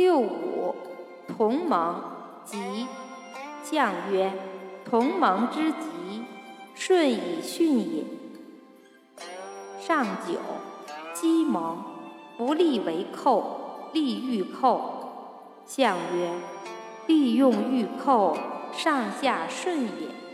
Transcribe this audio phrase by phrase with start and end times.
[0.00, 0.74] 六五
[1.28, 2.02] 同盟
[2.46, 2.86] 吉，
[3.62, 4.32] 相曰
[4.82, 6.24] 同盟之吉，
[6.74, 8.04] 顺以训也。
[9.78, 10.38] 上九，
[11.12, 11.84] 鸡蒙，
[12.38, 15.60] 不利为寇，利欲寇。
[15.66, 16.32] 相曰
[17.06, 18.34] 利用欲寇，
[18.72, 20.29] 上下顺也。